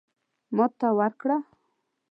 [0.55, 1.37] ماته ورکړه.